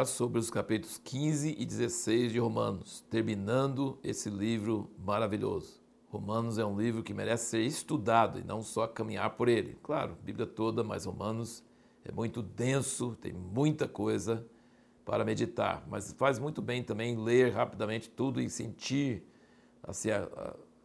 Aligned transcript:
falar 0.00 0.04
sobre 0.06 0.38
os 0.38 0.50
capítulos 0.50 0.98
15 0.98 1.56
e 1.58 1.66
16 1.66 2.32
de 2.32 2.38
Romanos, 2.38 3.04
terminando 3.10 3.98
esse 4.02 4.30
livro 4.30 4.90
maravilhoso. 4.98 5.80
Romanos 6.08 6.58
é 6.58 6.64
um 6.64 6.78
livro 6.78 7.02
que 7.02 7.12
merece 7.12 7.50
ser 7.50 7.60
estudado 7.60 8.38
e 8.38 8.44
não 8.44 8.62
só 8.62 8.86
caminhar 8.86 9.30
por 9.30 9.48
ele. 9.48 9.76
Claro, 9.82 10.16
Bíblia 10.22 10.46
toda, 10.46 10.82
mas 10.82 11.04
Romanos 11.04 11.62
é 12.04 12.10
muito 12.10 12.42
denso, 12.42 13.16
tem 13.20 13.32
muita 13.32 13.86
coisa 13.86 14.46
para 15.04 15.24
meditar, 15.24 15.84
mas 15.88 16.12
faz 16.12 16.38
muito 16.38 16.62
bem 16.62 16.82
também 16.82 17.16
ler 17.16 17.52
rapidamente 17.52 18.08
tudo 18.08 18.40
e 18.40 18.48
sentir 18.48 19.22
assim, 19.82 20.10
a, 20.10 20.22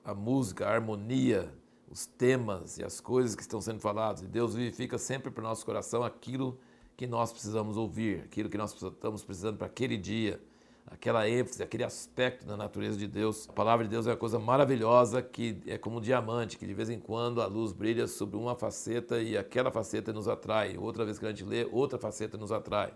a, 0.04 0.12
a 0.12 0.14
música, 0.14 0.68
a 0.68 0.74
harmonia, 0.74 1.54
os 1.90 2.06
temas 2.06 2.78
e 2.78 2.84
as 2.84 3.00
coisas 3.00 3.36
que 3.36 3.42
estão 3.42 3.62
sendo 3.62 3.80
faladas. 3.80 4.24
E 4.24 4.28
Deus 4.28 4.56
vivifica 4.56 4.98
sempre 4.98 5.32
para 5.32 5.42
o 5.42 5.48
nosso 5.48 5.66
coração 5.66 6.04
aquilo 6.04 6.54
que 6.54 6.66
nós 7.06 7.32
precisamos 7.32 7.76
ouvir, 7.76 8.22
aquilo 8.22 8.50
que 8.50 8.58
nós 8.58 8.74
estamos 8.74 9.24
precisando 9.24 9.58
para 9.58 9.68
aquele 9.68 9.98
dia, 9.98 10.40
aquela 10.88 11.28
ênfase, 11.28 11.62
aquele 11.62 11.84
aspecto 11.84 12.46
da 12.46 12.56
natureza 12.56 12.98
de 12.98 13.08
Deus. 13.08 13.50
A 13.50 13.54
palavra 13.54 13.84
de 13.86 13.92
Deus 13.92 14.08
é 14.08 14.12
uma 14.12 14.18
coisa 14.18 14.40
maravilhosa 14.40 15.22
que 15.22 15.62
é 15.68 15.78
como 15.78 15.98
um 15.98 16.02
diamante, 16.02 16.58
que 16.58 16.66
de 16.66 16.74
vez 16.74 16.90
em 16.90 17.00
quando 17.00 17.42
a 17.42 17.48
luz 17.48 17.74
brilha 17.74 18.08
sobre 18.08 18.38
uma 18.38 18.56
faceta 18.56 19.22
e 19.22 19.38
aquela 19.38 19.72
faceta 19.72 20.14
nos 20.14 20.28
atrai. 20.28 20.78
Outra 20.78 21.04
vez 21.04 21.20
que 21.20 21.26
a 21.26 21.30
gente 21.30 21.44
lê, 21.44 21.68
outra 21.72 22.00
faceta 22.00 22.38
nos 22.38 22.52
atrai. 22.52 22.94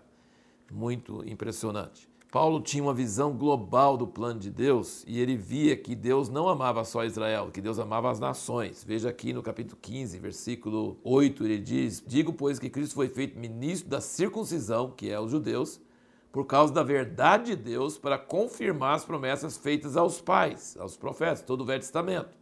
Muito 0.70 1.22
impressionante. 1.28 2.08
Paulo 2.30 2.60
tinha 2.60 2.84
uma 2.84 2.94
visão 2.94 3.32
global 3.32 3.96
do 3.96 4.06
plano 4.06 4.38
de 4.38 4.50
Deus 4.50 5.04
e 5.04 5.18
ele 5.18 5.36
via 5.36 5.76
que 5.76 5.96
Deus 5.96 6.28
não 6.28 6.48
amava 6.48 6.84
só 6.84 7.04
Israel, 7.04 7.50
que 7.52 7.60
Deus 7.60 7.76
amava 7.80 8.08
as 8.08 8.20
nações. 8.20 8.84
Veja 8.84 9.08
aqui 9.08 9.32
no 9.32 9.42
capítulo 9.42 9.76
15, 9.82 10.16
versículo 10.20 10.96
8, 11.02 11.44
ele 11.44 11.58
diz: 11.58 12.00
Digo, 12.06 12.32
pois, 12.32 12.60
que 12.60 12.70
Cristo 12.70 12.94
foi 12.94 13.08
feito 13.08 13.36
ministro 13.36 13.90
da 13.90 14.00
circuncisão, 14.00 14.92
que 14.96 15.10
é 15.10 15.18
os 15.18 15.32
judeus, 15.32 15.80
por 16.30 16.46
causa 16.46 16.72
da 16.72 16.84
verdade 16.84 17.56
de 17.56 17.62
Deus, 17.64 17.98
para 17.98 18.16
confirmar 18.16 18.94
as 18.94 19.04
promessas 19.04 19.56
feitas 19.56 19.96
aos 19.96 20.20
pais, 20.20 20.76
aos 20.78 20.96
profetas, 20.96 21.42
todo 21.42 21.62
o 21.62 21.64
Velho 21.64 21.80
Testamento. 21.80 22.38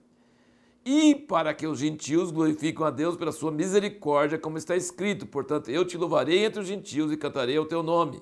E 0.84 1.15
para 1.15 1.55
que 1.55 1.67
os 1.67 1.79
gentios 1.79 2.31
glorifiquem 2.31 2.84
a 2.84 2.91
Deus 2.91 3.17
pela 3.17 3.33
sua 3.33 3.51
misericórdia, 3.51 4.39
como 4.39 4.59
está 4.59 4.77
escrito: 4.77 5.25
Portanto, 5.25 5.71
eu 5.71 5.83
te 5.83 5.97
louvarei 5.97 6.45
entre 6.45 6.61
os 6.61 6.67
gentios 6.67 7.11
e 7.11 7.17
cantarei 7.17 7.59
o 7.59 7.65
teu 7.65 7.83
nome. 7.83 8.21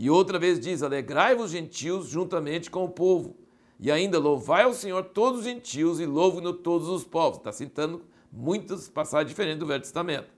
E 0.00 0.08
outra 0.08 0.38
vez 0.38 0.58
diz: 0.58 0.82
Alegrai-vos, 0.82 1.50
gentios, 1.50 2.08
juntamente 2.08 2.70
com 2.70 2.82
o 2.84 2.88
povo. 2.88 3.36
E 3.78 3.90
ainda 3.90 4.18
louvai 4.18 4.62
ao 4.62 4.72
Senhor 4.72 5.04
todos 5.04 5.40
os 5.40 5.44
gentios 5.44 6.00
e 6.00 6.06
louve-no 6.06 6.54
todos 6.54 6.88
os 6.88 7.04
povos. 7.04 7.36
Está 7.36 7.52
citando 7.52 8.02
muitas 8.32 8.88
passagens 8.88 9.28
diferentes 9.28 9.60
do 9.60 9.66
Velho 9.66 9.82
Testamento. 9.82 10.32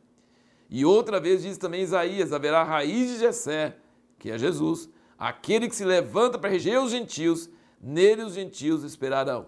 E 0.68 0.84
outra 0.84 1.20
vez 1.20 1.42
diz 1.42 1.58
também 1.58 1.83
Isaías: 1.83 2.33
haverá 2.33 2.64
raiz 2.64 3.12
de 3.12 3.18
Jessé, 3.20 3.77
que 4.18 4.33
é 4.33 4.36
Jesus, 4.36 4.90
aquele 5.16 5.68
que 5.68 5.77
se 5.77 5.84
levanta 5.84 6.40
para 6.40 6.50
reger 6.50 6.83
os 6.83 6.90
gentios, 6.90 7.48
nele 7.80 8.24
os 8.24 8.34
gentios 8.34 8.83
esperarão. 8.83 9.46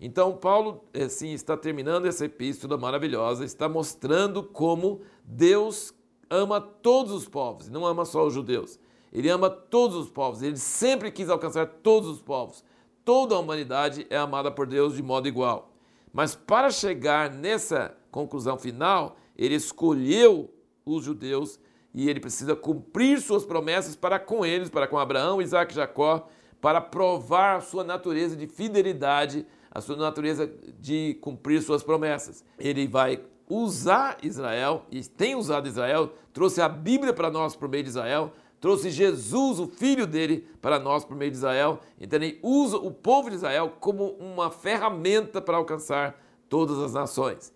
Então, 0.00 0.36
Paulo 0.36 0.82
assim, 0.92 1.30
está 1.30 1.56
terminando 1.56 2.06
essa 2.06 2.24
epístola 2.24 2.76
maravilhosa, 2.76 3.44
está 3.44 3.68
mostrando 3.68 4.42
como 4.42 5.02
Deus 5.22 5.94
ama 6.28 6.60
todos 6.60 7.12
os 7.12 7.28
povos, 7.28 7.68
não 7.68 7.86
ama 7.86 8.04
só 8.04 8.26
os 8.26 8.34
judeus. 8.34 8.80
Ele 9.14 9.28
ama 9.28 9.48
todos 9.48 9.96
os 9.96 10.10
povos, 10.10 10.42
ele 10.42 10.56
sempre 10.56 11.12
quis 11.12 11.30
alcançar 11.30 11.66
todos 11.66 12.08
os 12.08 12.20
povos. 12.20 12.64
Toda 13.04 13.36
a 13.36 13.38
humanidade 13.38 14.06
é 14.10 14.16
amada 14.16 14.50
por 14.50 14.66
Deus 14.66 14.96
de 14.96 15.02
modo 15.02 15.28
igual. 15.28 15.70
Mas 16.12 16.34
para 16.34 16.70
chegar 16.70 17.30
nessa 17.30 17.96
conclusão 18.10 18.58
final, 18.58 19.16
ele 19.36 19.54
escolheu 19.54 20.52
os 20.84 21.04
judeus 21.04 21.60
e 21.94 22.10
ele 22.10 22.18
precisa 22.18 22.56
cumprir 22.56 23.20
suas 23.20 23.44
promessas 23.44 23.94
para 23.94 24.18
com 24.18 24.44
eles, 24.44 24.68
para 24.68 24.88
com 24.88 24.98
Abraão, 24.98 25.40
Isaac 25.40 25.72
e 25.72 25.76
Jacó, 25.76 26.28
para 26.60 26.80
provar 26.80 27.56
a 27.56 27.60
sua 27.60 27.84
natureza 27.84 28.34
de 28.34 28.48
fidelidade, 28.48 29.46
a 29.70 29.80
sua 29.80 29.96
natureza 29.96 30.50
de 30.80 31.16
cumprir 31.20 31.62
suas 31.62 31.82
promessas. 31.82 32.44
Ele 32.58 32.88
vai 32.88 33.22
usar 33.48 34.16
Israel 34.22 34.86
e 34.90 35.02
tem 35.04 35.34
usado 35.34 35.68
Israel, 35.68 36.12
trouxe 36.32 36.60
a 36.60 36.68
Bíblia 36.68 37.12
para 37.12 37.30
nós 37.30 37.54
por 37.54 37.68
meio 37.68 37.82
de 37.82 37.90
Israel, 37.90 38.32
trouxe 38.64 38.90
Jesus, 38.90 39.60
o 39.60 39.66
filho 39.66 40.06
dele, 40.06 40.48
para 40.62 40.78
nós 40.78 41.04
por 41.04 41.14
meio 41.14 41.30
de 41.30 41.36
Israel. 41.36 41.80
Então 42.00 42.18
ele 42.18 42.40
usa 42.42 42.78
o 42.78 42.90
povo 42.90 43.28
de 43.28 43.36
Israel 43.36 43.74
como 43.78 44.12
uma 44.12 44.50
ferramenta 44.50 45.38
para 45.38 45.58
alcançar 45.58 46.18
todas 46.48 46.78
as 46.78 46.94
nações. 46.94 47.52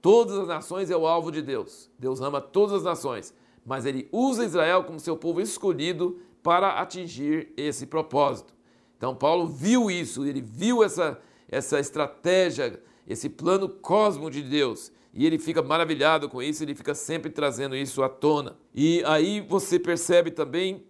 Todas 0.00 0.38
as 0.38 0.46
nações 0.46 0.88
é 0.88 0.96
o 0.96 1.04
alvo 1.04 1.32
de 1.32 1.42
Deus. 1.42 1.90
Deus 1.98 2.20
ama 2.20 2.40
todas 2.40 2.76
as 2.76 2.84
nações, 2.84 3.34
mas 3.66 3.84
ele 3.84 4.08
usa 4.12 4.44
Israel 4.44 4.84
como 4.84 5.00
seu 5.00 5.16
povo 5.16 5.40
escolhido 5.40 6.20
para 6.44 6.80
atingir 6.80 7.52
esse 7.56 7.84
propósito. 7.84 8.54
Então 8.96 9.16
Paulo 9.16 9.48
viu 9.48 9.90
isso, 9.90 10.24
ele 10.24 10.40
viu 10.40 10.84
essa, 10.84 11.20
essa 11.48 11.80
estratégia, 11.80 12.80
esse 13.04 13.28
plano 13.28 13.68
cosmo 13.68 14.30
de 14.30 14.42
Deus 14.42 14.92
e 15.14 15.26
ele 15.26 15.38
fica 15.38 15.62
maravilhado 15.62 16.28
com 16.28 16.42
isso, 16.42 16.62
ele 16.62 16.74
fica 16.74 16.94
sempre 16.94 17.30
trazendo 17.30 17.76
isso 17.76 18.02
à 18.02 18.08
tona. 18.08 18.56
E 18.74 19.02
aí 19.04 19.40
você 19.40 19.78
percebe 19.78 20.30
também 20.30 20.84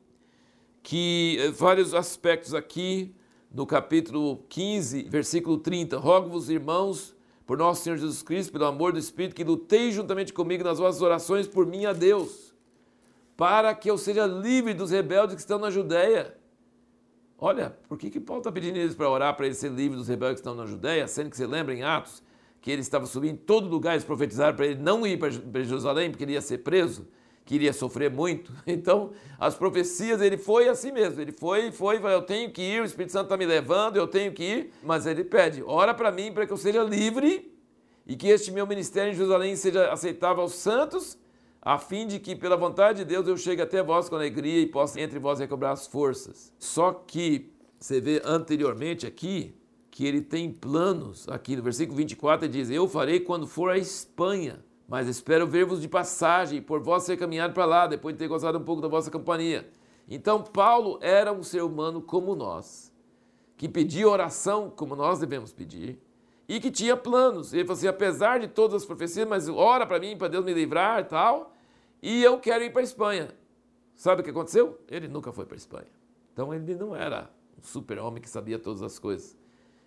que 0.83 1.39
eh, 1.41 1.51
vários 1.51 1.93
aspectos 1.93 2.55
aqui 2.55 3.15
no 3.53 3.67
capítulo 3.67 4.45
15, 4.49 5.03
versículo 5.05 5.59
30, 5.59 5.99
rogo-vos, 5.99 6.49
irmãos, 6.49 7.17
por 7.45 7.59
nosso 7.59 7.83
Senhor 7.83 7.97
Jesus 7.97 8.23
Cristo, 8.23 8.53
pelo 8.53 8.65
amor 8.65 8.93
do 8.93 8.99
Espírito, 8.99 9.35
que 9.35 9.43
lutei 9.43 9.91
juntamente 9.91 10.33
comigo 10.33 10.63
nas 10.63 10.79
vossas 10.79 11.03
orações 11.03 11.49
por 11.49 11.67
mim 11.67 11.85
a 11.85 11.93
Deus, 11.93 12.55
para 13.37 13.75
que 13.75 13.91
eu 13.91 13.99
seja 13.99 14.25
livre 14.25 14.73
dos 14.73 14.93
rebeldes 14.93 15.35
que 15.35 15.41
estão 15.41 15.59
na 15.59 15.69
Judéia. 15.69 16.37
Olha, 17.37 17.77
por 17.89 17.99
que, 17.99 18.09
que 18.09 18.21
Paulo 18.21 18.41
está 18.41 18.53
pedindo 18.53 18.79
eles 18.79 18.95
para 18.95 19.11
orar 19.11 19.35
para 19.35 19.47
ele 19.47 19.55
ser 19.57 19.73
livre 19.73 19.97
dos 19.97 20.07
rebeldes 20.07 20.41
que 20.41 20.49
estão 20.49 20.55
na 20.55 20.65
Judéia, 20.65 21.09
sendo 21.09 21.29
que 21.29 21.37
você 21.37 21.47
lembra 21.47 21.75
em 21.75 21.83
Atos 21.83 22.23
que 22.63 22.71
ele 22.71 22.81
estava 22.81 23.05
subindo 23.07 23.33
em 23.35 23.37
todo 23.37 23.69
lugar, 23.69 23.95
eles 23.95 24.05
profetizaram 24.05 24.55
para 24.55 24.67
ele 24.67 24.81
não 24.81 25.05
ir 25.05 25.19
para 25.19 25.63
Jerusalém, 25.65 26.11
porque 26.11 26.23
ele 26.23 26.35
ia 26.35 26.41
ser 26.41 26.59
preso, 26.59 27.09
que 27.45 27.57
iria 27.57 27.73
sofrer 27.73 28.09
muito. 28.09 28.53
Então, 28.65 29.11
as 29.39 29.57
profecias, 29.57 30.21
ele 30.23 30.39
foi 30.39 30.69
assim 30.69 30.93
mesmo, 30.93 31.21
ele 31.21 31.33
foi, 31.33 31.73
foi, 31.73 31.99
foi 31.99 32.15
eu 32.15 32.23
tenho 32.23 32.53
que 32.53 32.63
ir, 32.63 32.81
o 32.81 32.85
Espírito 32.85 33.11
Santo 33.11 33.25
está 33.25 33.37
me 33.37 33.45
levando, 33.45 33.97
eu 33.97 34.07
tenho 34.07 34.33
que 34.33 34.45
ir, 34.45 34.73
mas 34.81 35.07
ele 35.07 35.25
pede, 35.25 35.61
ora 35.67 35.93
para 35.93 36.13
mim 36.13 36.33
para 36.33 36.47
que 36.47 36.53
eu 36.53 36.57
seja 36.57 36.85
livre 36.85 37.53
e 38.07 38.15
que 38.15 38.29
este 38.29 38.53
meu 38.53 38.67
ministério 38.67 39.13
em 39.13 39.17
Jerusalém 39.17 39.57
seja 39.57 39.93
aceitável 39.93 40.43
aos 40.43 40.55
santos, 40.55 41.19
a 41.61 41.79
fim 41.79 42.07
de 42.07 42.21
que, 42.21 42.37
pela 42.37 42.57
vontade 42.57 42.99
de 42.99 43.05
Deus, 43.05 43.27
eu 43.27 43.37
chegue 43.37 43.61
até 43.61 43.83
vós 43.83 44.09
com 44.09 44.15
alegria 44.15 44.61
e 44.61 44.67
possa 44.67 45.01
entre 45.01 45.19
vós 45.19 45.41
recobrar 45.41 45.73
as 45.73 45.87
forças. 45.87 46.53
Só 46.59 46.93
que 46.93 47.53
você 47.79 48.01
vê 48.01 48.23
anteriormente 48.25 49.07
aqui, 49.07 49.55
que 49.93 50.07
ele 50.07 50.23
tem 50.23 50.51
planos, 50.51 51.29
aqui 51.29 51.55
no 51.55 51.63
versículo 51.63 51.99
24 51.99 52.47
ele 52.47 52.53
diz: 52.53 52.71
Eu 52.71 52.89
farei 52.89 53.21
quando 53.21 53.47
for 53.47 53.71
à 53.71 53.77
Espanha, 53.77 54.65
mas 54.89 55.07
espero 55.07 55.47
ver-vos 55.47 55.83
de 55.83 55.87
passagem, 55.87 56.63
por 56.63 56.81
vós 56.81 57.03
ser 57.03 57.19
caminhado 57.19 57.53
para 57.53 57.67
lá, 57.67 57.87
depois 57.87 58.15
de 58.15 58.19
ter 58.19 58.27
gostado 58.27 58.59
um 58.59 58.65
pouco 58.65 58.81
da 58.81 58.89
vossa 58.89 59.11
companhia. 59.11 59.71
Então, 60.09 60.43
Paulo 60.43 60.99
era 61.03 61.31
um 61.31 61.43
ser 61.43 61.63
humano 61.63 62.01
como 62.01 62.35
nós, 62.35 62.91
que 63.55 63.69
pedia 63.69 64.09
oração 64.09 64.73
como 64.75 64.97
nós 64.97 65.19
devemos 65.19 65.53
pedir, 65.53 66.01
e 66.49 66.59
que 66.59 66.71
tinha 66.71 66.97
planos. 66.97 67.53
Ele 67.53 67.65
falou 67.65 67.77
assim: 67.77 67.87
apesar 67.87 68.41
de 68.41 68.49
todas 68.49 68.77
as 68.77 68.87
profecias, 68.87 69.29
mas 69.29 69.47
ora 69.47 69.87
para 69.87 70.01
mim, 70.01 70.17
para 70.17 70.29
Deus 70.29 70.43
me 70.43 70.55
livrar 70.55 71.01
e 71.01 71.05
tal, 71.05 71.53
e 72.03 72.23
eu 72.23 72.41
quero 72.41 72.65
ir 72.65 72.73
para 72.73 72.81
a 72.81 72.85
Espanha. 72.85 73.29
Sabe 73.95 74.23
o 74.23 74.25
que 74.25 74.31
aconteceu? 74.31 74.81
Ele 74.89 75.07
nunca 75.07 75.31
foi 75.33 75.45
para 75.45 75.55
a 75.55 75.59
Espanha. 75.59 75.93
Então, 76.33 76.53
ele 76.55 76.75
não 76.75 76.97
era 76.97 77.31
um 77.59 77.63
super-homem 77.63 78.23
que 78.23 78.31
sabia 78.31 78.59
todas 78.59 78.81
as 78.81 78.99
coisas. 78.99 79.42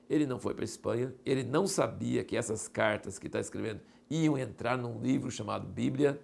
Ele 0.10 0.26
não 0.26 0.40
foi 0.40 0.54
para 0.54 0.64
a 0.64 0.66
Espanha, 0.66 1.14
ele 1.26 1.44
não 1.44 1.66
sabia 1.66 2.24
que 2.24 2.38
essas 2.38 2.68
cartas 2.68 3.18
que 3.18 3.28
está 3.28 3.40
escrevendo 3.40 3.82
iam 4.10 4.38
entrar 4.38 4.78
num 4.78 5.02
livro 5.02 5.32
chamado 5.32 5.68
Bíblia 5.68 6.20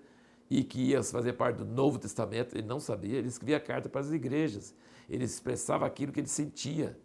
e 0.49 0.63
que 0.63 0.79
ia 0.79 1.01
fazer 1.01 1.33
parte 1.33 1.57
do 1.57 1.65
Novo 1.65 1.97
Testamento. 1.97 2.55
Ele 2.55 2.67
não 2.67 2.79
sabia, 2.79 3.17
ele 3.17 3.27
escrevia 3.27 3.59
carta 3.59 3.89
para 3.89 4.01
as 4.01 4.11
igrejas, 4.11 4.75
ele 5.09 5.23
expressava 5.23 5.85
aquilo 5.85 6.11
que 6.11 6.19
ele 6.19 6.27
sentia. 6.27 6.97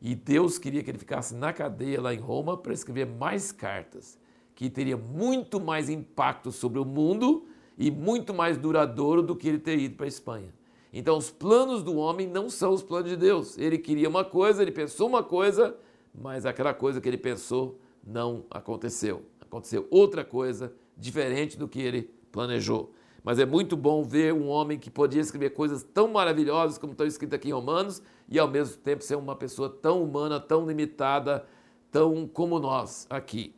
E 0.00 0.14
Deus 0.14 0.58
queria 0.58 0.82
que 0.82 0.90
ele 0.90 0.98
ficasse 0.98 1.34
na 1.34 1.52
cadeia 1.52 2.00
lá 2.00 2.14
em 2.14 2.18
Roma 2.18 2.56
para 2.56 2.72
escrever 2.72 3.06
mais 3.06 3.52
cartas, 3.52 4.18
que 4.54 4.70
teria 4.70 4.96
muito 4.96 5.60
mais 5.60 5.88
impacto 5.88 6.52
sobre 6.52 6.78
o 6.78 6.84
mundo 6.84 7.46
e 7.76 7.90
muito 7.90 8.32
mais 8.32 8.56
duradouro 8.56 9.22
do 9.22 9.34
que 9.34 9.48
ele 9.48 9.58
ter 9.58 9.78
ido 9.78 9.96
para 9.96 10.06
a 10.06 10.08
Espanha. 10.08 10.52
Então, 10.92 11.16
os 11.16 11.30
planos 11.30 11.82
do 11.82 11.96
homem 11.96 12.26
não 12.26 12.50
são 12.50 12.72
os 12.72 12.82
planos 12.82 13.10
de 13.10 13.16
Deus. 13.16 13.56
Ele 13.56 13.78
queria 13.78 14.08
uma 14.08 14.24
coisa, 14.24 14.60
ele 14.60 14.72
pensou 14.72 15.08
uma 15.08 15.22
coisa, 15.22 15.76
mas 16.14 16.46
aquela 16.46 16.74
coisa 16.74 17.00
que 17.00 17.08
ele 17.08 17.18
pensou 17.18 17.78
não 18.04 18.44
aconteceu. 18.50 19.22
Aconteceu 19.40 19.86
outra 19.90 20.24
coisa 20.24 20.72
diferente 20.96 21.58
do 21.58 21.68
que 21.68 21.80
ele 21.80 22.10
planejou. 22.30 22.92
Mas 23.22 23.38
é 23.38 23.44
muito 23.44 23.76
bom 23.76 24.02
ver 24.02 24.32
um 24.32 24.48
homem 24.48 24.78
que 24.78 24.90
podia 24.90 25.20
escrever 25.20 25.50
coisas 25.50 25.82
tão 25.82 26.08
maravilhosas 26.08 26.78
como 26.78 26.92
estão 26.92 27.06
escritas 27.06 27.36
aqui 27.36 27.48
em 27.48 27.52
Romanos 27.52 28.02
e 28.28 28.38
ao 28.38 28.48
mesmo 28.48 28.76
tempo 28.78 29.04
ser 29.04 29.16
uma 29.16 29.36
pessoa 29.36 29.68
tão 29.68 30.02
humana, 30.02 30.40
tão 30.40 30.66
limitada, 30.66 31.44
tão 31.90 32.26
como 32.26 32.58
nós 32.58 33.06
aqui. 33.10 33.54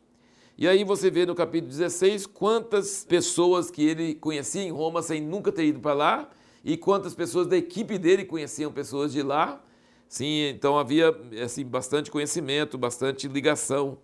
E 0.57 0.67
aí 0.67 0.83
você 0.83 1.09
vê 1.09 1.25
no 1.25 1.33
capítulo 1.33 1.71
16 1.71 2.27
quantas 2.27 3.05
pessoas 3.05 3.71
que 3.71 3.83
ele 3.83 4.15
conhecia 4.15 4.61
em 4.61 4.71
Roma 4.71 5.01
sem 5.01 5.21
nunca 5.21 5.51
ter 5.51 5.65
ido 5.65 5.79
para 5.79 5.93
lá 5.93 6.29
e 6.63 6.77
quantas 6.77 7.15
pessoas 7.15 7.47
da 7.47 7.57
equipe 7.57 7.97
dele 7.97 8.25
conheciam 8.25 8.71
pessoas 8.71 9.11
de 9.11 9.21
lá. 9.23 9.63
Sim, 10.07 10.49
então 10.49 10.77
havia 10.77 11.15
assim, 11.43 11.65
bastante 11.65 12.11
conhecimento, 12.11 12.77
bastante 12.77 13.27
ligação 13.27 13.97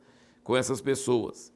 com 0.43 0.57
essas 0.57 0.81
pessoas. 0.81 1.53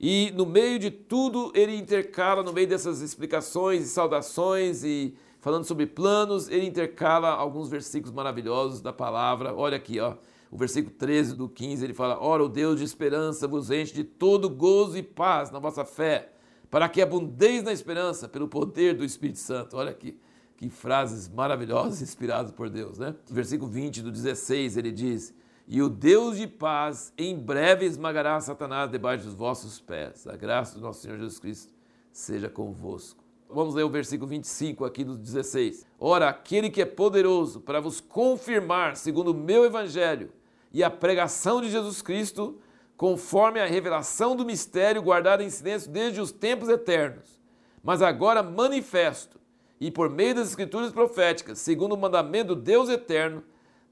E 0.00 0.32
no 0.34 0.44
meio 0.44 0.78
de 0.80 0.90
tudo, 0.90 1.52
ele 1.54 1.76
intercala, 1.76 2.42
no 2.42 2.52
meio 2.52 2.66
dessas 2.66 3.00
explicações 3.00 3.84
e 3.84 3.88
saudações 3.88 4.82
e 4.82 5.14
falando 5.40 5.64
sobre 5.64 5.86
planos, 5.86 6.48
ele 6.48 6.66
intercala 6.66 7.28
alguns 7.28 7.68
versículos 7.68 8.12
maravilhosos 8.12 8.80
da 8.80 8.92
palavra. 8.92 9.54
Olha 9.54 9.76
aqui, 9.76 10.00
ó, 10.00 10.16
o 10.50 10.56
versículo 10.56 10.94
13 10.94 11.36
do 11.36 11.48
15, 11.48 11.84
ele 11.84 11.94
fala: 11.94 12.18
Ora, 12.20 12.44
o 12.44 12.48
Deus 12.48 12.78
de 12.78 12.84
esperança 12.84 13.48
vos 13.48 13.70
enche 13.70 13.94
de 13.94 14.04
todo 14.04 14.50
gozo 14.50 14.98
e 14.98 15.02
paz 15.02 15.50
na 15.50 15.58
vossa 15.58 15.84
fé, 15.84 16.32
para 16.68 16.88
que 16.88 17.00
abundeis 17.00 17.62
na 17.62 17.72
esperança 17.72 18.28
pelo 18.28 18.48
poder 18.48 18.94
do 18.94 19.04
Espírito 19.04 19.38
Santo. 19.38 19.76
Olha 19.76 19.92
aqui, 19.92 20.18
que 20.62 20.70
frases 20.70 21.28
maravilhosas 21.28 22.00
inspiradas 22.00 22.52
por 22.52 22.70
Deus, 22.70 22.96
né? 22.96 23.16
Versículo 23.28 23.68
20 23.68 24.00
do 24.00 24.12
16, 24.12 24.76
ele 24.76 24.92
diz: 24.92 25.34
e 25.66 25.82
o 25.82 25.88
Deus 25.88 26.36
de 26.36 26.46
paz 26.46 27.12
em 27.18 27.36
breve 27.36 27.84
esmagará 27.84 28.40
Satanás 28.40 28.88
debaixo 28.88 29.24
dos 29.24 29.34
vossos 29.34 29.80
pés. 29.80 30.24
A 30.26 30.36
graça 30.36 30.76
do 30.76 30.80
nosso 30.80 31.00
Senhor 31.00 31.18
Jesus 31.18 31.40
Cristo 31.40 31.72
seja 32.12 32.48
convosco. 32.48 33.24
Vamos 33.50 33.74
ler 33.74 33.82
o 33.82 33.90
versículo 33.90 34.28
25 34.28 34.84
aqui 34.84 35.02
do 35.02 35.16
16. 35.16 35.84
Ora, 35.98 36.28
aquele 36.28 36.70
que 36.70 36.80
é 36.80 36.86
poderoso 36.86 37.60
para 37.60 37.80
vos 37.80 38.00
confirmar, 38.00 38.96
segundo 38.96 39.32
o 39.32 39.34
meu 39.34 39.64
evangelho 39.64 40.32
e 40.72 40.84
a 40.84 40.90
pregação 40.90 41.60
de 41.60 41.70
Jesus 41.70 42.00
Cristo, 42.00 42.58
conforme 42.96 43.60
a 43.60 43.66
revelação 43.66 44.36
do 44.36 44.44
mistério 44.44 45.02
guardado 45.02 45.42
em 45.42 45.50
silêncio 45.50 45.90
desde 45.90 46.20
os 46.20 46.30
tempos 46.30 46.68
eternos, 46.68 47.40
mas 47.82 48.00
agora 48.00 48.44
manifesto, 48.44 49.41
e 49.82 49.90
por 49.90 50.08
meio 50.08 50.32
das 50.32 50.50
escrituras 50.50 50.92
proféticas, 50.92 51.58
segundo 51.58 51.96
o 51.96 51.98
mandamento 51.98 52.54
do 52.54 52.62
Deus 52.62 52.88
eterno, 52.88 53.42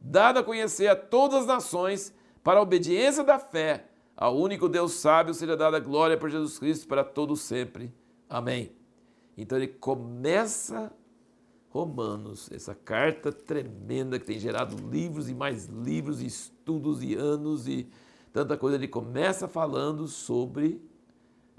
dado 0.01 0.39
a 0.39 0.45
conhecer 0.45 0.87
a 0.87 0.95
todas 0.95 1.41
as 1.41 1.47
nações, 1.47 2.15
para 2.45 2.61
a 2.61 2.63
obediência 2.63 3.25
da 3.25 3.41
fé, 3.41 3.87
ao 4.17 4.39
único 4.39 4.69
Deus 4.69 4.93
sábio 4.93 5.35
seja 5.35 5.57
dada 5.57 5.79
a 5.79 5.81
glória 5.81 6.17
por 6.17 6.31
Jesus 6.31 6.61
Cristo 6.61 6.87
para 6.87 7.03
todo 7.03 7.35
sempre. 7.35 7.93
Amém. 8.29 8.71
Então 9.37 9.59
ele 9.59 9.67
começa 9.67 10.93
Romanos, 11.71 12.49
essa 12.53 12.73
carta 12.73 13.33
tremenda 13.33 14.17
que 14.17 14.27
tem 14.27 14.39
gerado 14.39 14.77
livros 14.91 15.29
e 15.29 15.35
mais 15.35 15.67
livros, 15.67 16.23
e 16.23 16.27
estudos 16.27 17.03
e 17.03 17.17
anos 17.17 17.67
e 17.67 17.89
tanta 18.33 18.57
coisa. 18.57 18.77
Ele 18.77 18.87
começa 18.87 19.49
falando 19.49 20.07
sobre 20.07 20.81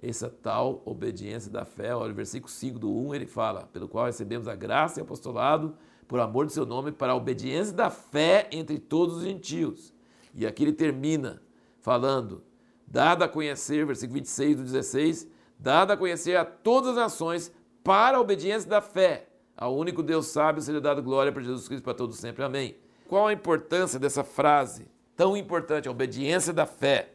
essa 0.02 0.30
tal 0.30 0.82
obediência 0.86 1.52
da 1.52 1.64
fé. 1.64 1.96
Olha, 1.96 2.12
o 2.12 2.16
versículo 2.16 2.52
5 2.52 2.80
do 2.80 2.92
1 2.92 3.16
ele 3.16 3.26
fala: 3.26 3.70
pelo 3.72 3.88
qual 3.88 4.06
recebemos 4.06 4.48
a 4.48 4.56
graça 4.56 5.00
e 5.00 5.04
apostolado 5.04 5.76
por 6.08 6.20
amor 6.20 6.46
do 6.46 6.52
seu 6.52 6.66
nome, 6.66 6.92
para 6.92 7.14
a 7.14 7.16
obediência 7.16 7.74
da 7.74 7.90
fé 7.90 8.50
entre 8.52 8.78
todos 8.78 9.18
os 9.18 9.24
gentios. 9.24 9.94
E 10.36 10.46
aqui 10.46 10.64
ele 10.64 10.74
termina 10.74 11.42
falando, 11.80 12.44
dada 12.86 13.24
a 13.24 13.30
conhecer, 13.30 13.86
versículo 13.86 14.16
26 14.16 14.58
do 14.58 14.64
16, 14.64 15.28
dada 15.58 15.94
a 15.94 15.98
conhecer 15.98 16.36
a 16.36 16.44
todas 16.44 16.90
as 16.90 16.96
nações 16.98 17.52
para 17.82 18.18
a 18.18 18.20
obediência 18.20 18.70
da 18.70 18.82
fé. 18.82 19.30
Ao 19.56 19.74
único 19.74 20.04
Deus 20.04 20.28
sábio 20.28 20.62
seja 20.62 20.82
dado 20.82 21.02
glória 21.02 21.32
para 21.32 21.44
Jesus 21.44 21.68
Cristo 21.68 21.84
para 21.84 21.94
todos 21.94 22.18
sempre. 22.18 22.44
Amém. 22.44 22.76
Qual 23.08 23.28
a 23.28 23.34
importância 23.34 23.98
dessa 23.98 24.24
frase? 24.24 24.88
Tão 25.16 25.38
importante, 25.38 25.88
a 25.88 25.92
obediência 25.92 26.52
da 26.52 26.66
fé. 26.66 27.14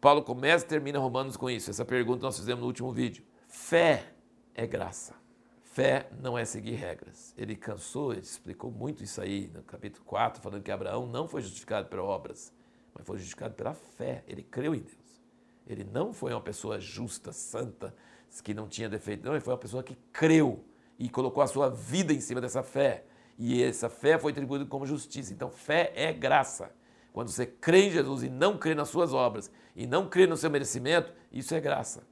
Paulo 0.00 0.22
começa 0.22 0.64
e 0.64 0.68
termina 0.68 0.98
Romanos 0.98 1.36
com 1.36 1.50
isso. 1.50 1.70
Essa 1.70 1.84
pergunta 1.84 2.22
nós 2.22 2.38
fizemos 2.38 2.60
no 2.60 2.66
último 2.68 2.92
vídeo. 2.92 3.24
Fé 3.48 4.12
é 4.54 4.66
graça. 4.66 5.14
Fé 5.62 6.08
não 6.20 6.38
é 6.38 6.44
seguir 6.44 6.74
regras. 6.74 7.34
Ele 7.36 7.56
cansou, 7.56 8.12
ele 8.12 8.20
explicou 8.20 8.70
muito 8.70 9.02
isso 9.02 9.20
aí 9.20 9.50
no 9.52 9.62
capítulo 9.62 10.04
4, 10.04 10.40
falando 10.40 10.62
que 10.62 10.70
Abraão 10.70 11.06
não 11.06 11.26
foi 11.26 11.42
justificado 11.42 11.88
por 11.88 11.98
obras, 11.98 12.52
mas 12.94 13.06
foi 13.06 13.18
justificado 13.18 13.54
pela 13.54 13.74
fé. 13.74 14.22
Ele 14.28 14.42
creu 14.42 14.74
em 14.74 14.80
Deus. 14.80 15.22
Ele 15.66 15.84
não 15.84 16.12
foi 16.12 16.32
uma 16.32 16.40
pessoa 16.40 16.80
justa, 16.80 17.32
santa, 17.32 17.94
que 18.42 18.54
não 18.54 18.68
tinha 18.68 18.88
defeito. 18.88 19.24
Não, 19.24 19.32
ele 19.32 19.40
foi 19.40 19.52
uma 19.52 19.58
pessoa 19.58 19.82
que 19.82 19.96
creu 20.12 20.64
e 20.98 21.08
colocou 21.08 21.42
a 21.42 21.46
sua 21.46 21.68
vida 21.68 22.12
em 22.12 22.20
cima 22.20 22.40
dessa 22.40 22.62
fé. 22.62 23.04
E 23.36 23.62
essa 23.62 23.88
fé 23.88 24.18
foi 24.18 24.32
atribuída 24.32 24.64
como 24.64 24.86
justiça. 24.86 25.32
Então, 25.32 25.50
fé 25.50 25.92
é 25.94 26.12
graça. 26.12 26.72
Quando 27.18 27.30
você 27.30 27.46
crê 27.46 27.88
em 27.88 27.90
Jesus 27.90 28.22
e 28.22 28.28
não 28.28 28.56
crê 28.56 28.76
nas 28.76 28.90
suas 28.90 29.12
obras, 29.12 29.50
e 29.74 29.88
não 29.88 30.08
crê 30.08 30.24
no 30.24 30.36
seu 30.36 30.48
merecimento, 30.48 31.12
isso 31.32 31.52
é 31.52 31.60
graça. 31.60 32.06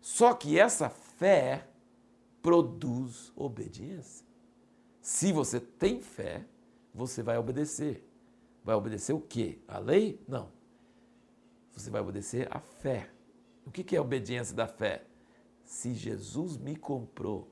Só 0.00 0.32
que 0.32 0.56
essa 0.56 0.88
fé 0.88 1.66
produz 2.40 3.32
obediência. 3.34 4.24
Se 5.00 5.32
você 5.32 5.58
tem 5.58 6.00
fé, 6.00 6.46
você 6.94 7.20
vai 7.20 7.36
obedecer. 7.36 8.08
Vai 8.62 8.76
obedecer 8.76 9.12
o 9.12 9.20
quê? 9.20 9.58
A 9.66 9.80
lei? 9.80 10.22
Não. 10.28 10.52
Você 11.72 11.90
vai 11.90 12.00
obedecer 12.00 12.46
a 12.48 12.60
fé. 12.60 13.10
O 13.66 13.72
que 13.72 13.96
é 13.96 13.98
a 13.98 14.02
obediência 14.02 14.54
da 14.54 14.68
fé? 14.68 15.04
Se 15.64 15.94
Jesus 15.94 16.56
me 16.56 16.76
comprou, 16.76 17.50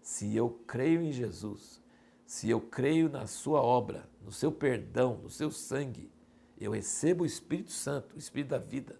se 0.00 0.36
eu 0.36 0.50
creio 0.68 1.02
em 1.02 1.10
Jesus, 1.10 1.82
se 2.24 2.48
eu 2.48 2.60
creio 2.60 3.08
na 3.08 3.26
sua 3.26 3.60
obra, 3.60 4.08
no 4.22 4.30
seu 4.30 4.52
perdão, 4.52 5.18
no 5.20 5.28
seu 5.28 5.50
sangue, 5.50 6.13
eu 6.58 6.72
recebo 6.72 7.24
o 7.24 7.26
Espírito 7.26 7.72
Santo, 7.72 8.14
o 8.14 8.18
Espírito 8.18 8.50
da 8.50 8.58
vida. 8.58 8.98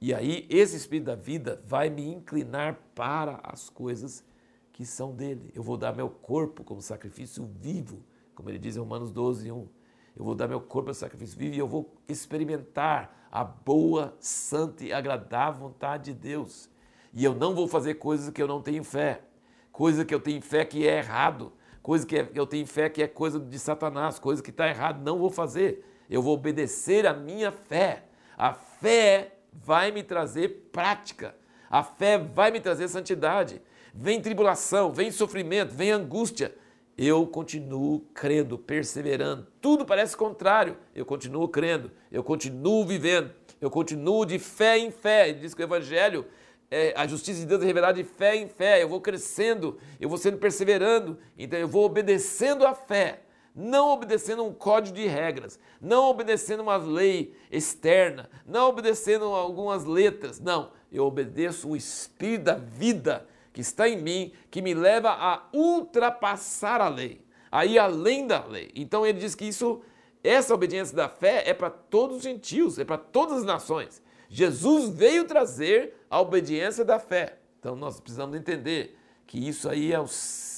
E 0.00 0.12
aí, 0.12 0.46
esse 0.50 0.76
Espírito 0.76 1.06
da 1.06 1.14
vida 1.14 1.62
vai 1.66 1.88
me 1.88 2.06
inclinar 2.06 2.78
para 2.94 3.40
as 3.44 3.70
coisas 3.70 4.24
que 4.72 4.84
são 4.84 5.14
dele. 5.14 5.52
Eu 5.54 5.62
vou 5.62 5.76
dar 5.76 5.94
meu 5.94 6.08
corpo 6.08 6.64
como 6.64 6.82
sacrifício 6.82 7.48
vivo, 7.60 8.02
como 8.34 8.48
ele 8.48 8.58
diz 8.58 8.76
em 8.76 8.80
Romanos 8.80 9.12
12, 9.12 9.52
1. 9.52 9.68
Eu 10.16 10.24
vou 10.24 10.34
dar 10.34 10.48
meu 10.48 10.60
corpo 10.60 10.86
como 10.86 10.94
sacrifício 10.94 11.38
vivo 11.38 11.54
e 11.54 11.58
eu 11.58 11.68
vou 11.68 11.94
experimentar 12.08 13.28
a 13.30 13.44
boa, 13.44 14.14
santa 14.18 14.84
e 14.84 14.92
agradável 14.92 15.68
vontade 15.68 16.12
de 16.12 16.18
Deus. 16.18 16.68
E 17.14 17.24
eu 17.24 17.34
não 17.34 17.54
vou 17.54 17.68
fazer 17.68 17.94
coisas 17.94 18.30
que 18.30 18.42
eu 18.42 18.48
não 18.48 18.60
tenho 18.60 18.82
fé, 18.82 19.22
coisa 19.70 20.04
que 20.04 20.14
eu 20.14 20.20
tenho 20.20 20.42
fé 20.42 20.64
que 20.64 20.86
é 20.86 20.98
errado, 20.98 21.52
coisa 21.82 22.06
que 22.06 22.28
eu 22.34 22.46
tenho 22.46 22.66
fé 22.66 22.88
que 22.88 23.02
é 23.02 23.06
coisa 23.06 23.38
de 23.38 23.58
Satanás, 23.58 24.18
coisa 24.18 24.42
que 24.42 24.50
está 24.50 24.68
errado, 24.68 25.02
não 25.02 25.18
vou 25.18 25.30
fazer. 25.30 25.84
Eu 26.08 26.22
vou 26.22 26.34
obedecer 26.34 27.06
a 27.06 27.12
minha 27.12 27.50
fé. 27.50 28.04
A 28.36 28.52
fé 28.52 29.32
vai 29.52 29.90
me 29.90 30.02
trazer 30.02 30.68
prática. 30.72 31.34
A 31.70 31.82
fé 31.82 32.18
vai 32.18 32.50
me 32.50 32.60
trazer 32.60 32.88
santidade 32.88 33.60
vem 33.94 34.20
tribulação, 34.20 34.92
vem 34.92 35.10
sofrimento, 35.10 35.74
vem 35.74 35.90
angústia, 35.90 36.54
eu 36.96 37.26
continuo 37.26 38.00
crendo, 38.14 38.58
perseverando. 38.58 39.46
Tudo 39.60 39.84
parece 39.84 40.16
contrário, 40.16 40.76
eu 40.94 41.04
continuo 41.04 41.48
crendo, 41.48 41.90
eu 42.10 42.22
continuo 42.22 42.84
vivendo, 42.84 43.30
eu 43.60 43.70
continuo 43.70 44.24
de 44.24 44.38
fé 44.38 44.78
em 44.78 44.90
fé. 44.90 45.28
Ele 45.28 45.40
diz 45.40 45.54
que 45.54 45.62
o 45.62 45.64
Evangelho, 45.64 46.26
é, 46.70 46.92
a 46.96 47.06
justiça 47.06 47.40
de 47.40 47.46
Deus 47.46 47.62
é 47.62 47.66
revelada 47.66 47.94
de 47.94 48.04
fé 48.04 48.36
em 48.36 48.48
fé. 48.48 48.82
Eu 48.82 48.88
vou 48.88 49.00
crescendo, 49.00 49.78
eu 50.00 50.08
vou 50.08 50.18
sendo 50.18 50.38
perseverando, 50.38 51.18
então 51.36 51.58
eu 51.58 51.68
vou 51.68 51.84
obedecendo 51.84 52.66
a 52.66 52.74
fé. 52.74 53.21
Não 53.54 53.90
obedecendo 53.90 54.44
um 54.44 54.52
código 54.52 54.96
de 54.96 55.06
regras, 55.06 55.58
não 55.80 56.04
obedecendo 56.08 56.60
uma 56.60 56.76
lei 56.76 57.34
externa, 57.50 58.30
não 58.46 58.68
obedecendo 58.68 59.26
algumas 59.26 59.84
letras. 59.84 60.40
Não, 60.40 60.70
eu 60.90 61.04
obedeço 61.04 61.68
o 61.68 61.76
Espírito 61.76 62.44
da 62.44 62.54
vida 62.54 63.26
que 63.52 63.60
está 63.60 63.88
em 63.88 64.00
mim, 64.00 64.32
que 64.50 64.62
me 64.62 64.72
leva 64.72 65.10
a 65.10 65.46
ultrapassar 65.52 66.80
a 66.80 66.88
lei, 66.88 67.24
a 67.50 67.66
ir 67.66 67.78
além 67.78 68.26
da 68.26 68.44
lei. 68.44 68.70
Então 68.74 69.06
ele 69.06 69.18
diz 69.18 69.34
que 69.34 69.44
isso, 69.44 69.82
essa 70.24 70.54
obediência 70.54 70.96
da 70.96 71.08
fé 71.08 71.42
é 71.46 71.52
para 71.52 71.68
todos 71.68 72.18
os 72.18 72.22
gentios, 72.22 72.78
é 72.78 72.84
para 72.84 72.96
todas 72.96 73.38
as 73.38 73.44
nações. 73.44 74.02
Jesus 74.28 74.88
veio 74.88 75.26
trazer 75.26 75.94
a 76.08 76.18
obediência 76.20 76.84
da 76.84 76.98
fé. 76.98 77.38
Então 77.60 77.76
nós 77.76 78.00
precisamos 78.00 78.34
entender 78.36 78.96
que 79.26 79.46
isso 79.46 79.68
aí 79.68 79.92
é 79.92 80.00
o, 80.00 80.06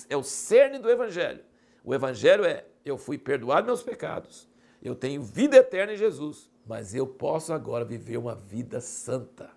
é 0.08 0.16
o 0.16 0.22
cerne 0.22 0.78
do 0.78 0.88
Evangelho. 0.88 1.40
O 1.82 1.92
Evangelho 1.92 2.44
é: 2.44 2.64
eu 2.84 2.98
fui 2.98 3.16
perdoado 3.18 3.66
meus 3.66 3.82
pecados, 3.82 4.48
eu 4.82 4.94
tenho 4.94 5.22
vida 5.22 5.56
eterna 5.56 5.94
em 5.94 5.96
Jesus, 5.96 6.50
mas 6.66 6.94
eu 6.94 7.06
posso 7.06 7.52
agora 7.52 7.84
viver 7.84 8.16
uma 8.16 8.34
vida 8.34 8.80
santa, 8.80 9.50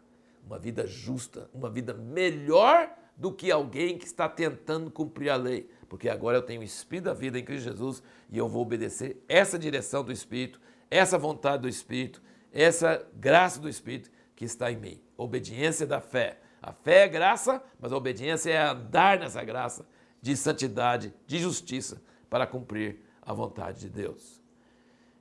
uma 0.45 0.57
vida 0.57 0.87
justa, 0.87 1.49
uma 1.53 1.69
vida 1.69 1.93
melhor 1.93 2.89
do 3.15 3.31
que 3.31 3.51
alguém 3.51 3.97
que 3.97 4.05
está 4.05 4.29
tentando 4.29 4.91
cumprir 4.91 5.29
a 5.29 5.35
lei, 5.35 5.69
porque 5.89 6.07
agora 6.07 6.37
eu 6.37 6.41
tenho 6.41 6.61
o 6.61 6.63
Espírito 6.63 7.05
da 7.05 7.13
vida 7.13 7.37
em 7.37 7.43
Cristo 7.43 7.65
Jesus 7.65 8.03
e 8.29 8.37
eu 8.37 8.47
vou 8.47 8.61
obedecer 8.61 9.21
essa 9.27 9.57
direção 9.57 10.03
do 10.03 10.11
Espírito, 10.11 10.61
essa 10.89 11.17
vontade 11.17 11.63
do 11.63 11.69
Espírito, 11.69 12.21
essa 12.53 13.05
graça 13.15 13.59
do 13.59 13.67
Espírito 13.67 14.09
que 14.35 14.45
está 14.45 14.71
em 14.71 14.77
mim. 14.77 15.01
Obediência 15.17 15.85
da 15.85 15.99
fé. 15.99 16.39
A 16.61 16.71
fé 16.71 17.03
é 17.03 17.07
graça, 17.07 17.61
mas 17.79 17.91
a 17.91 17.97
obediência 17.97 18.51
é 18.51 18.61
andar 18.61 19.19
nessa 19.19 19.43
graça 19.43 19.85
de 20.21 20.35
santidade, 20.37 21.13
de 21.25 21.39
justiça, 21.39 22.01
para 22.29 22.45
cumprir 22.45 22.99
a 23.27 23.33
vontade 23.33 23.81
de 23.81 23.89
Deus. 23.89 24.41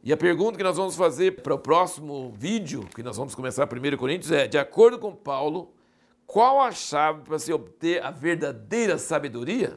E 0.03 0.13
a 0.13 0.17
pergunta 0.17 0.57
que 0.57 0.63
nós 0.63 0.77
vamos 0.77 0.95
fazer 0.95 1.43
para 1.43 1.53
o 1.53 1.59
próximo 1.59 2.33
vídeo, 2.39 2.87
que 2.95 3.03
nós 3.03 3.17
vamos 3.17 3.35
começar 3.35 3.67
1 3.67 3.97
Coríntios, 3.97 4.31
é: 4.31 4.47
de 4.47 4.57
acordo 4.57 5.01
com 5.01 5.13
Paulo, 5.13 5.75
qual 6.25 6.61
a 6.61 6.71
chave 6.71 7.23
para 7.23 7.41
se 7.41 7.53
obter 7.53 8.01
a 8.05 8.13
verdadeira 8.13 8.97
sabedoria? 8.99 9.77